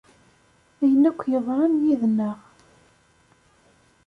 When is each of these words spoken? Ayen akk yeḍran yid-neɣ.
Ayen 0.81 1.03
akk 1.09 1.21
yeḍran 1.31 1.73
yid-neɣ. 1.87 2.37